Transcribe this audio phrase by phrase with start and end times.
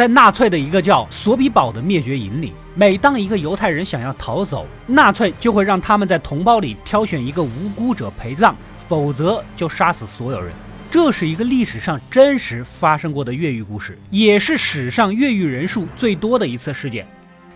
[0.00, 8.54] 在纳粹的一个叫索比堡的灭绝营里，每当一个犹太人想要逃走，纳粹就会让他们在同胞里挑选一个无辜者陪葬，
[8.88, 10.54] 否则就杀死所有人。
[10.90, 17.06] 这是一个历史上真实发生过的越狱故事，也是史上越狱人数最多的一次事件。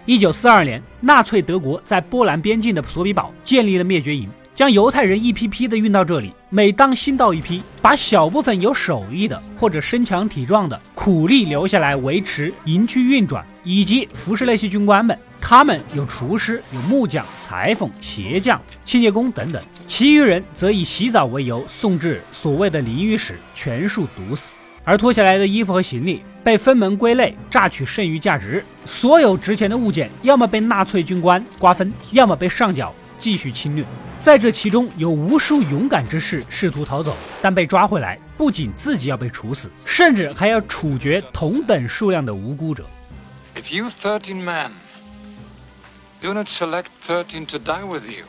[0.04, 4.28] 一九四二年，纳粹德国在波兰边境的索比堡建立了灭绝营。
[4.54, 15.18] 将犹太人一批批的运到这里，每当新到一批，把小部分有手艺的或者身强体壮的苦力留下来维持营区运转，以及服侍那些军官们。
[15.40, 24.54] 他们有厨师、有木匠、裁缝、鞋匠、清洁工等等，其余人则以洗澡为由送至所谓的淋浴室，全数毒死。
[24.84, 28.64] 而脱下来的衣服和行李被分门归类，榨取剩余价值。
[28.84, 33.84] 所有值钱的物件，要么被纳粹军官瓜分，要么被上缴继续侵略。
[34.18, 42.86] 在这其中，有无数勇敢之士试图逃走，但被抓回来，不仅自己要被处死，甚至还要处决同等数量的无辜者。
[43.54, 44.70] If you thirteen men
[46.20, 48.24] do not select thirteen to die with you,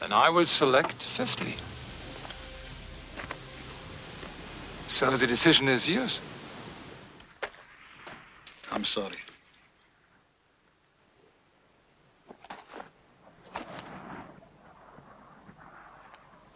[0.00, 1.54] then I will select fifty.
[4.86, 6.20] So the decision is yours.
[8.70, 9.23] I'm sorry.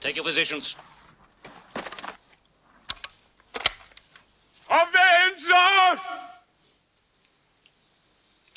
[0.09, 0.75] Take your positions.
[4.70, 6.01] Avenge us!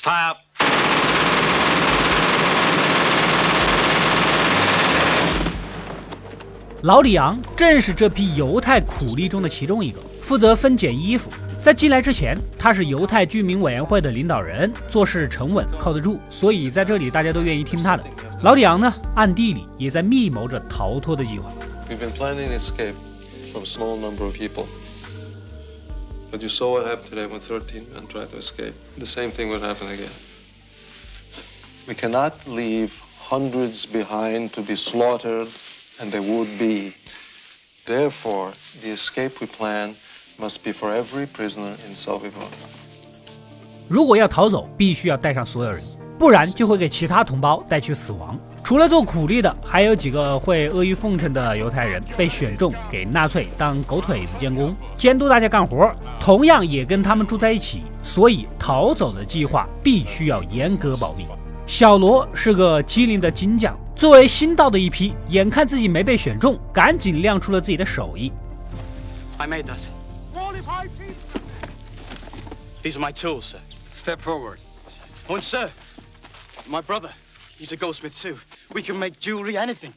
[0.00, 0.34] Fire.
[6.84, 11.30] 老李昂正是这批犹太苦力中的其中一个，负责分拣衣服。
[11.60, 18.02] 在进来之前，他是犹太居民委员会的领导人，做事沉稳，靠得住，所以在这里大家都愿意听他的。
[18.41, 21.51] 老李昂呢，暗地里也在密谋着逃脱的计划。
[21.89, 22.93] We've been planning an escape
[23.51, 24.65] from a small number of people.
[26.31, 28.73] But you saw what happened today when 13 men tried to escape.
[28.97, 30.11] The same thing would happen again.
[31.87, 35.47] We cannot leave hundreds behind to be slaughtered,
[35.99, 36.93] and they would be.
[37.85, 38.51] Therefore,
[38.83, 39.95] the escape we plan
[40.37, 42.49] must be for every prisoner in Sobibor.
[43.87, 45.81] 如果要逃走，必须要带上所有人，
[46.22, 48.38] 不然就会给其他同胞带去死亡。
[48.62, 57.82] 除了做苦力的，还有几个会阿谀奉承的犹太人被选中给纳粹当狗腿子监工，监督大家干活，同样也跟他们住在一起。
[58.04, 61.26] 所以逃走的计划必须要严格保密。
[61.66, 68.32] 小罗是个机灵的金匠，作为新到的一批，眼看自己没被选中，赶紧亮出了自己的手艺。
[69.38, 69.88] I made that.
[72.80, 73.58] These are my tools, sir.
[73.92, 74.58] Step forward.
[75.28, 75.68] Oh, and sir,
[76.68, 77.10] my brother,
[77.58, 78.36] he's a goldsmith too.
[78.72, 79.92] We can make jewelry, anything.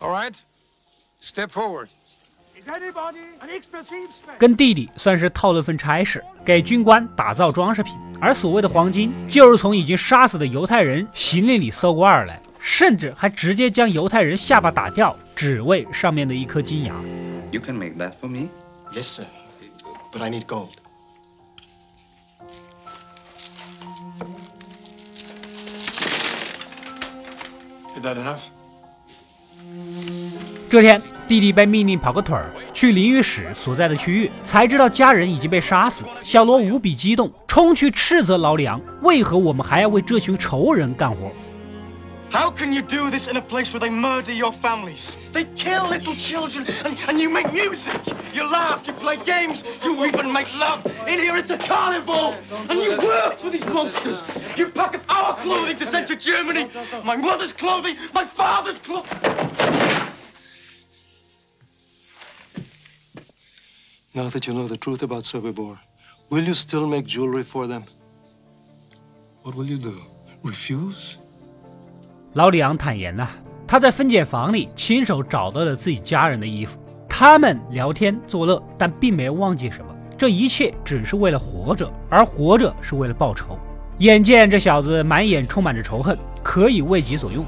[0.00, 0.36] All right?
[1.20, 1.88] Step forward.
[4.38, 7.94] 跟弟弟算是套了份差事，给军官打造装饰品。
[8.20, 16.94] 而所谓的黄金，就是从已经杀死的犹太人行李里搜刮而来，甚至还直接将犹太人下巴打掉，只为上面的一颗金牙。
[17.52, 18.48] You can make that for me?
[18.92, 19.26] Yes, sir.
[20.12, 20.70] But I need gold.
[30.68, 36.04] 这天，弟弟被命令跑个腿儿去淋浴室所在的区域，才知道家人已经被杀死。
[36.22, 41.30] 小罗无比激动，冲去斥责老李昂：“为何我们还要为这群仇人干活？”
[42.30, 45.16] How can you do this in a place where they murder your families?
[45.32, 47.98] They kill little children, and, and you make music.
[48.34, 50.84] You laugh, you play games, you even make love.
[51.08, 52.34] In here it's a carnival,
[52.68, 54.24] and you work for these monsters.
[54.56, 56.68] You pack up our clothing to send to Germany.
[57.04, 59.18] My mother's clothing, my father's clothing.
[64.14, 65.78] Now that you know the truth about Sobibor,
[66.30, 67.84] will you still make jewelry for them?
[69.42, 70.00] What will you do?
[70.42, 71.18] Refuse?
[72.36, 73.26] 老李昂坦言呐、
[73.66, 76.76] 他在分拣房里亲手找到了自己家人的衣服，
[77.08, 79.86] 他们聊天作乐，但并没忘记什么。
[80.18, 83.58] 这一切只是为了活着，而活着是为了报仇。
[84.00, 87.42] 眼见这小子满眼充满着仇恨，可以为己所用。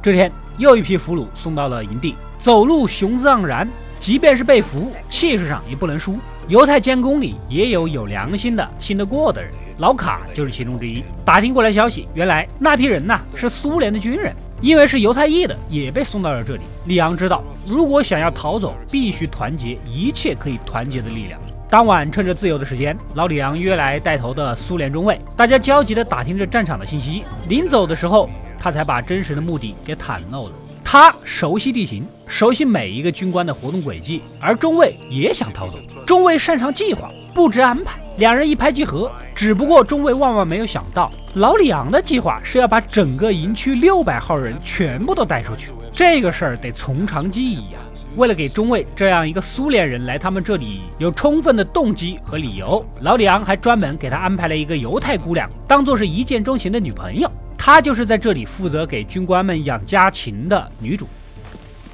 [0.00, 6.16] 这天，又一批俘虏送到了营地，走路雄姿盎然，即便是被俘，气势上也不能输。
[6.48, 11.02] 犹太监工里也有有良心的、信得过的人，老卡就是其中之一。
[11.24, 16.60] 打听过来消息，原来那批人呐是苏联的军人，因为是犹太裔的，也被送到了这里。
[16.84, 21.40] 里昂知道，如果想要逃走，必须团结一切可以团结的力量。
[21.70, 27.24] 当晚，趁着自由的时间，老李昂约来带头的苏联中尉，大家焦急地打听着战场的信息。
[27.48, 28.28] 临走的时候，
[28.58, 30.52] 他才把真实的目的给袒露了。
[30.84, 35.78] 他熟悉地形，熟悉每一个军官的活动轨迹，而中尉也想逃走。
[36.04, 39.10] 中尉擅长计划、布置安排，两人一拍即合。
[39.34, 47.78] 只不过中尉万万没有想到，老李昂的计划是要把整个营区六百号人全部都带出去，这个事儿得从长计议呀。
[48.16, 57.30] 为了给中尉这样一个苏联人来他们这里有充分的动机和理由，老李昂还专门给他安排了一个犹太姑娘，当做是一见钟情的女朋友。
[57.56, 61.06] 她就是在这里负责给军官们养家禽的女主。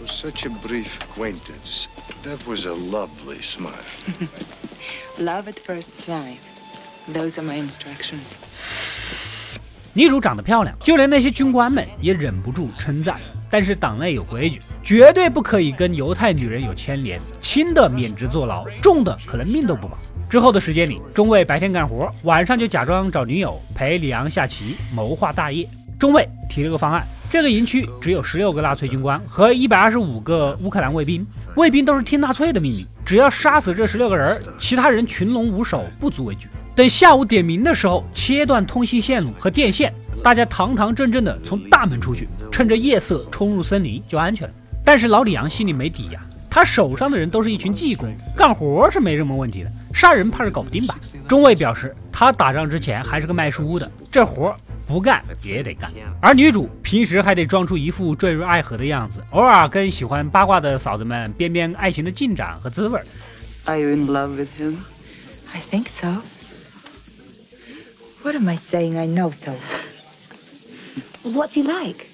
[0.01, 1.87] For such a brief acquaintance,
[2.25, 3.73] that was a lovely smile.
[5.19, 6.37] Love at first sight.
[7.13, 8.21] Those are my instructions.
[9.93, 13.19] 女主长得漂亮，就连那些军官们也忍不住称赞。
[13.51, 19.97] 但是党内有规矩，绝对不可以跟犹太女人有牵连，轻的免职坐牢，重的可能命都不保。
[20.29, 25.67] 之后的时间里，中尉白天干活，晚上就假装找女友陪李昂下棋，谋划大业。
[25.99, 36.49] 中尉提了个方案：这个营区只有十六个纳粹军官和一百二十五个乌克兰卫兵，卫兵都是听纳粹的命令，只要杀死这十六个人，其他人群龙无首，不足为惧。
[36.75, 39.95] 等下午点名的时候，切断通信线路和电线。
[40.25, 44.55] 大家堂堂正正的从大门出去，趁着夜色冲入森林就安全了。
[44.85, 46.21] 但是老李阳心里没底呀，
[46.51, 50.99] 他手上的人都是一群技工，干活是没什么问题的，杀人怕是搞不定吧？
[51.29, 54.53] 中尉表示，他打仗之前还是个卖书的，这活
[54.87, 55.93] 不干也得干。
[56.21, 63.01] 而女主平时还得装出一副坠入爱河的样子，偶尔跟喜欢八卦的嫂子们编编爱情的进展和滋味。
[63.65, 64.77] Are you in love with him?
[65.53, 66.23] I think so.
[68.23, 68.97] What am I saying?
[68.97, 69.53] I know so.
[71.25, 72.07] What's he like?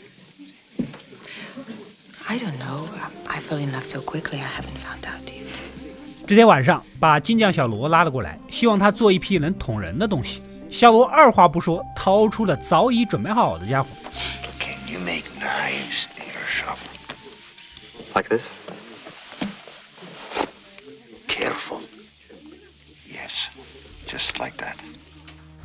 [2.26, 2.86] I don't know.
[3.26, 4.38] I fell in love so quickly.
[4.38, 5.58] I haven't found out yet.
[6.26, 10.40] 这天晚上，把金匠小罗拉了过来，希望他做一批能捅人的东西。
[10.72, 13.90] 小罗二话不说，掏出了早已准备好的家伙。
[14.58, 16.78] Can you make knives in your shop?
[18.14, 18.48] Like this?
[21.28, 21.80] Careful.
[23.06, 23.48] Yes,
[24.08, 24.76] just like that.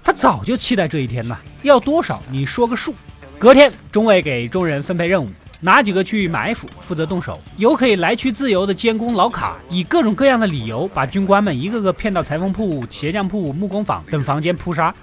[0.04, 2.94] 他早就期待这一天了，要多少你说个数。
[3.40, 14.94] 隔天，中尉给众人分配任务，哪几个去埋伏，负责动手；有可以来去自由的监工老卡，以各种各样的理由把军官们一个个骗到裁缝铺、鞋匠铺、木工坊等房间扑杀。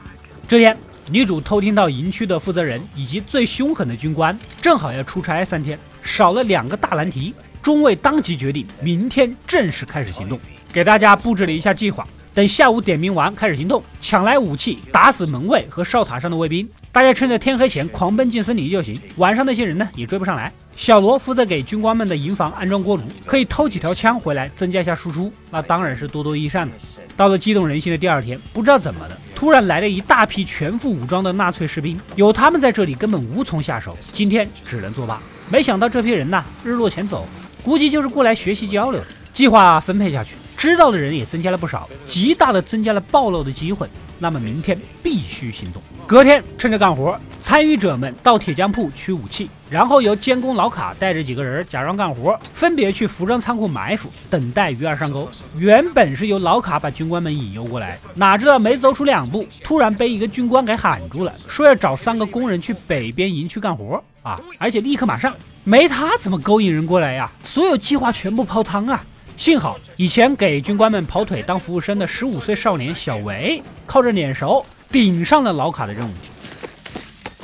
[0.46, 0.76] 这天，
[1.10, 7.34] 女主偷听到营区的负责人以及最凶狠的军官正好要出差三天，少了两个大难题。
[7.60, 10.38] 中尉当即决定，明天正式开始行动，
[10.72, 12.06] 给大家布置了一下计划。
[12.32, 16.68] 等下午点名完，开始行动，抢来武器，打死门卫和哨塔上的卫兵。
[16.94, 18.96] 大家趁着天黑前狂奔进森林就行。
[19.17, 20.52] 晚上那些人呢，也追不上来。
[20.76, 25.32] 小罗负责给军官们的营房安装锅炉，可以偷几条枪回来增加一下输出。
[25.50, 26.73] 那当然是多多益善的。
[27.17, 33.99] 到了激动人心的第二天，不知道怎么的，突然来了一大批全副武装的纳粹士兵，有他们在这里根本无从下手。
[34.12, 35.20] 今天只能作罢。
[35.50, 37.26] 没想到这批人呐，日落前走，
[37.64, 39.06] 估计就是过来学习交流的。
[39.32, 40.37] 计划分配下去。
[40.56, 43.88] 知道的人也增加了不少，极大的增加了暴露的机会。
[44.19, 45.82] 那么明天必须行动。
[46.06, 55.28] 隔天趁着干活，参与者们到铁匠铺取武器，然后由监工老卡带着几个人假装干活，分别去服装仓库埋伏，等待鱼儿上钩。
[55.56, 65.35] 原本是由老卡把军官们引诱过来，哪知道没走出两步，突然被一个军官给喊住了，说要找三个工人去北边营区干活啊，而且立刻马上。
[65.66, 67.33] 没他怎么勾引人过来呀？
[67.42, 69.02] 所有计划全部泡汤啊！
[69.37, 76.12] 幸好以前给军官们跑腿当服务生的十五岁少年小维，靠着脸熟顶上了老卡的任务。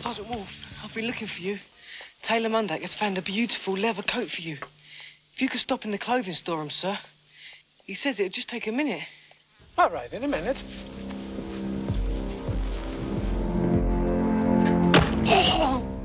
[0.02, 0.48] Sergeant Wolf,
[0.82, 1.58] I've been looking for you.
[2.22, 4.56] Taylor Mundak has found a beautiful leather coat for you.
[5.34, 6.98] If you could stop in the clothing store, um, sir.
[7.86, 9.02] He says it'd just take a minute.
[9.76, 10.56] All right, in a minute.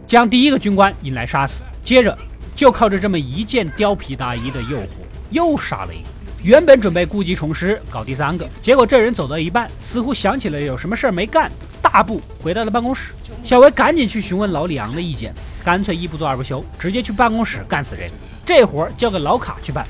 [0.08, 2.18] 将第一个军官引来杀死，接着
[2.56, 4.92] 就靠着这么一件貂皮大衣的诱惑，
[5.32, 6.10] 又杀了一个。
[6.44, 11.52] 原本准备故技重施搞第三个，结果这人走到一半，似乎想起了有什么事儿没干，
[11.82, 13.14] 大步回到了办公室。
[13.44, 18.12] 小维赶紧去询问老李昂的意见，干脆一不做二不休，直接去办公室干死这个。
[18.46, 19.86] 这活儿交给老卡去办。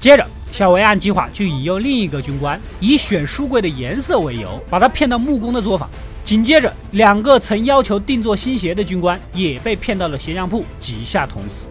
[0.00, 5.88] 接着，小维按计划去引诱另一个军官，以选书柜的颜色为由，把他骗到木工的作坊。
[6.24, 11.68] 紧接着，两个曾要求定做新鞋的军官也被骗到了鞋匠铺，几下捅死。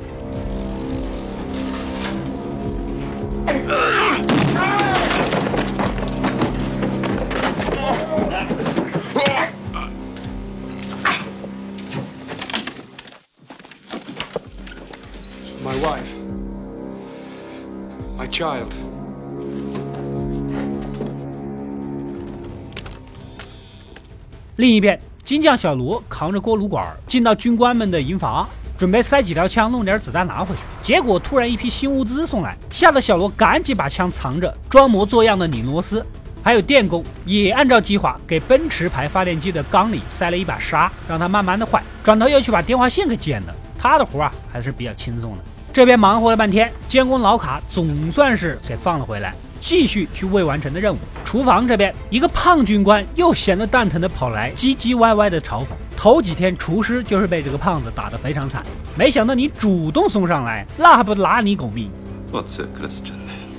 [24.55, 30.61] 另一边，金匠小罗扛着锅炉管进到军官们的营房，准备塞几条枪，弄点子弹拿回去。
[30.81, 36.05] 结果突然一批新物资送来，吓得小罗赶紧把枪藏着，装模作样的拧螺丝。
[36.41, 41.83] 还有电工也按照计划给奔驰牌发电机的缸里塞了一把沙，让它慢慢的坏。
[42.03, 43.55] 转头又去把电话线给剪了。
[43.77, 45.43] 他的活啊还是比较轻松的。
[45.71, 49.33] 这边忙活了半天，监工老卡总算是给放了回来。
[49.61, 50.97] 继续去未完成的任务。
[51.25, 55.67] 厨房这边，一个胖军官又闲得蛋疼的跑来，唧唧歪歪的嘲讽。
[55.97, 58.63] 头几天厨师就是被这个胖子打得非常惨，
[58.95, 61.91] 没想到你主动送上来，那还不拿你狗命
[62.31, 63.51] ？What's your Christian name?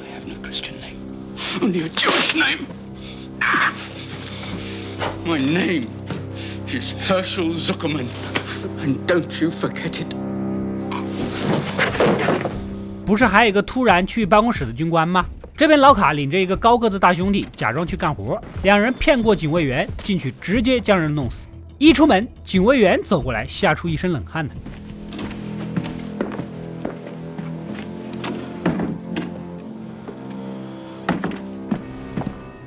[0.00, 0.96] I have no Christian name,
[1.60, 2.64] only a Jewish name.
[5.26, 5.88] My name
[6.68, 8.06] is Herschel Zuckerman,
[8.80, 10.27] and don't you forget it.
[13.08, 15.24] 不是还有一个突然去办公室的军官吗？
[15.56, 18.38] 这边老卡领着一个高个子大兄弟，假装去干活。
[18.64, 21.48] 两人骗过警卫员，进去直接将人弄死。
[21.78, 24.54] 一出门，警卫员走过来，吓出一身冷汗的。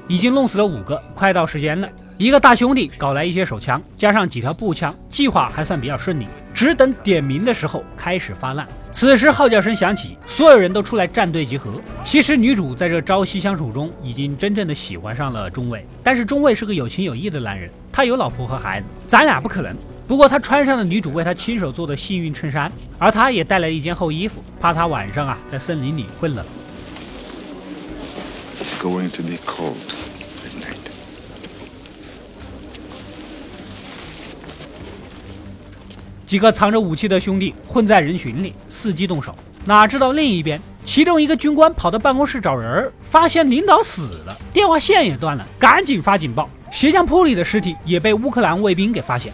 [0.07, 1.87] 已经弄死了五个，快到时间了。
[2.21, 6.27] 一个大兄弟搞来一些手枪，加上几条步枪，计划还算比较顺利。
[6.53, 8.67] 只等点名的时候，开始发难。
[8.91, 11.71] 此时号角声响起，所有人都出来站队集合。
[12.03, 15.83] 其实女主在这朝夕相处中，已经真正的喜欢上了中尉。
[16.03, 19.75] 但是中尉是个有情有义的男人，他有老婆和孩子，咱俩不可能。
[20.07, 26.45] 不过他穿上了女主为他亲手做的幸运衬衫，而他也带来了一件厚衣服，怕他晚上啊在森林里会冷。
[36.31, 39.35] 几个藏着武器的兄弟混在人群里，伺机动手。
[39.65, 46.49] 哪知道另一边，其中一个军官跑到办公室找人，发现领导死了，电话线也断了，赶紧发警报。
[46.71, 49.33] 鞋匠铺里的尸体也被乌克兰卫兵给发现。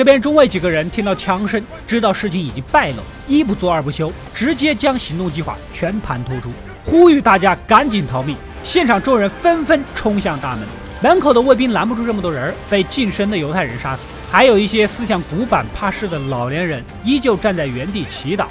[0.00, 6.50] 这边中尉几个人听到枪声，知道事情已经败露，一不做二不休，直接将行动计划全盘托出，
[6.82, 8.34] 呼吁大家赶紧逃命。
[8.62, 10.60] 现场众人纷纷冲向大门，
[11.02, 14.08] 门口的卫兵拦不住这么多人，被近身的犹太人杀死。
[14.32, 18.46] 还有一些思想古板、怕事的老年人，依旧站在原地祈祷。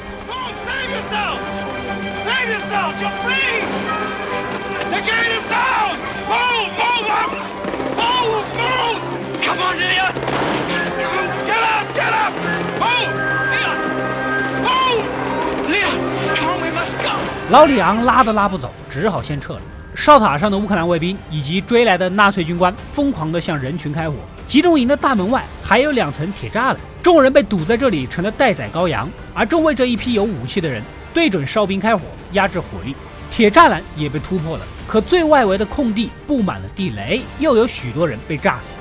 [17.50, 19.62] 老李昂拉都拉不走，只好先撤了。
[19.96, 24.15] 哨塔上的乌克兰卫兵以及追来的纳粹军官疯狂地向人群开火。
[24.46, 29.10] 集中营的大门外还有两层铁栅栏，众人被堵在这里成了待宰羔羊。
[29.34, 32.03] 而周围这一批有武器的人对准哨兵开火，
[32.34, 32.96] 压制火力。
[33.32, 38.75] 铁栅栏也被突破了，可最外围的空地布满了地雷，又有许多人被炸死。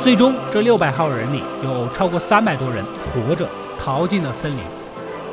[0.00, 3.46] 最终，这六百号人里有超过三百多人活着
[3.78, 4.60] 逃进了森林。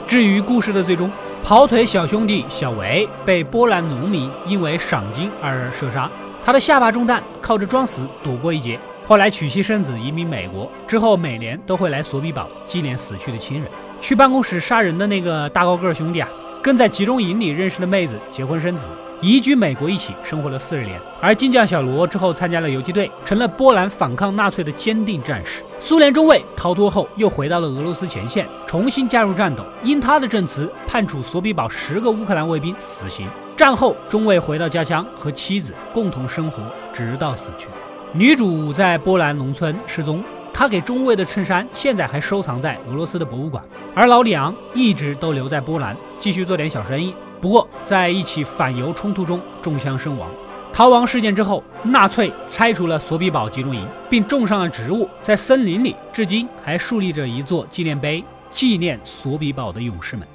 [0.06, 1.10] 至于故事的最终，
[1.42, 6.12] 跑腿小兄弟小维被波兰农民因为赏金而射杀，
[6.44, 8.78] 他的下巴中弹，靠着装死躲过一劫。
[9.06, 13.72] 后来娶妻生子，移民美国之后，每年都会来索比堡纪念死去的亲人。
[14.02, 16.28] 去办公室杀人的那个大高个兄弟啊，
[16.62, 18.90] 跟在集中营里认识的妹子结婚生子。
[19.20, 21.02] 移居美国，一起生活了四十年。
[21.20, 25.64] 而金匠小罗之后参加了游击队，成了波兰反抗纳粹的坚定战士。
[25.80, 29.66] 苏联中尉逃脱后，又回到了俄罗斯前线，重新加入战斗。
[29.82, 33.28] 因他的证词，判处索比堡十个乌克兰卫兵死刑。
[33.56, 36.62] 战后，中尉回到家乡，和妻子共同生活，
[36.94, 37.68] 直到死去。
[38.14, 43.64] 女主在波兰农村失踪，她给中尉的衬衫现在还收藏在俄罗斯的博物馆。
[43.96, 47.16] 而老李昂一直都留在波兰，继续做点小生意。
[47.40, 50.30] 不过，在一起反犹冲突中中枪身亡。
[50.74, 60.28] 逃亡事件之后，纳粹拆除了索比堡集中营，并种上了植物，在森林里至今还竖立着一座纪念碑，纪念索比堡的勇士们。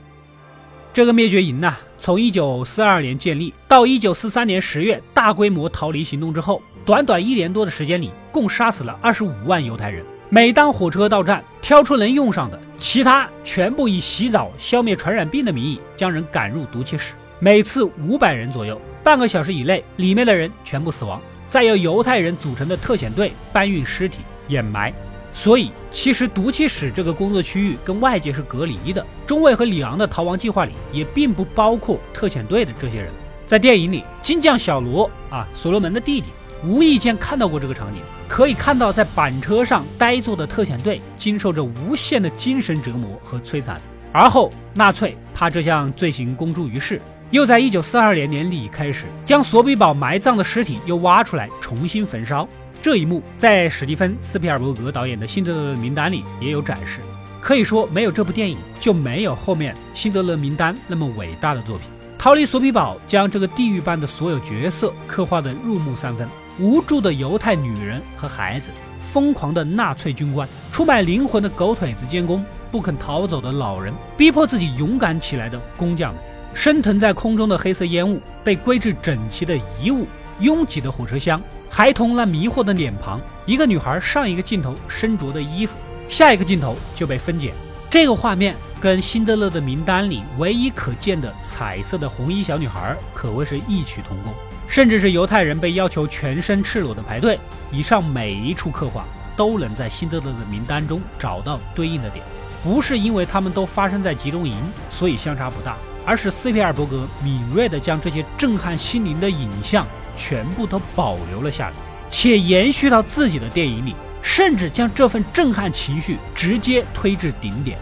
[0.93, 10.05] 这个灭绝营呢，从1942年建立到1943年10月大规模逃离行动之后，短短一年多的时间里，共杀死了25万犹太人。
[10.35, 12.59] 每当火车到站，挑出能用上的。
[12.79, 24.91] 其他全部以洗澡、消灭传染病的名义将人赶入毒气室，每次五百人左右，半个小时以内，里面的人全部死亡，再由犹太人组成的特遣队搬运尸体、掩埋。
[25.35, 29.07] 所以，其实毒气室这个工作区域跟外界是隔离的。
[29.27, 33.13] 中尉和里昂的逃亡计划里也并不包括特遣队的这些人。
[33.47, 36.29] 在电影里，金匠小罗啊，所罗门的弟弟，
[36.65, 43.81] 无意间看到过这个场景，可以看到在板车上呆坐的特遣队经受着无限的精神折磨和摧残。
[44.13, 47.01] 而后，纳粹怕这项罪行公诸于世，
[47.31, 52.47] 又在1942年年底开始将索比堡埋葬的尸体又挖出来重新焚烧。
[52.81, 56.99] 这一幕在史蒂芬·斯皮尔伯格导演的《辛德勒的名单》里也有展示。
[57.41, 61.89] 可以说，没有这部电影，就没有后面《辛德勒名单》那么伟大的作品。
[62.19, 66.29] 逃离索比堡将这个地狱般的所有角色刻画得入木三分：
[66.59, 68.71] 无助的犹太女人和孩子，
[69.03, 76.23] 疯狂的纳粹军官，出卖灵魂的狗腿子监工，不肯逃走的老人，逼迫自己勇敢起来的工匠们，
[76.55, 80.07] 升腾在空中的黑色烟雾，被归置整齐的遗物，
[80.41, 81.41] 拥挤的火车厢。
[81.71, 85.79] 孩童那迷惑的脸庞，一个女孩上一个镜头身着的衣服，
[86.09, 87.53] 下一个镜头就被分解。
[87.89, 94.33] 这个画面跟辛德勒的名单里唯一可见的彩色的红衣小女孩可谓是异曲同工。
[94.73, 97.39] 甚至是犹太人被要求全身赤裸的排队，
[97.71, 99.05] 以上每一处刻画
[99.37, 102.25] 都能在辛德勒的名单中找到对应的点。
[102.65, 104.57] 不是因为他们都发生在集中营，
[104.89, 105.77] 所以相差不大，
[106.07, 109.87] 而是斯皮尔伯格敏锐地将这些震撼心灵的影像。
[110.17, 111.75] 全部都保留了下来，
[112.11, 117.77] 且延续到自己的电影里，甚至将这份震撼情绪直接推至顶点。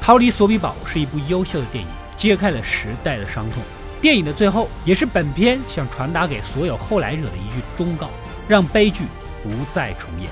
[0.00, 3.60] 逃离索比堡是一部优秀的电影，揭开了时代的伤痛。
[4.00, 8.08] 电影的最后，也是本片想传达给所有后来者的一句忠告：
[8.46, 9.04] 让悲剧
[9.42, 10.30] 不再重演。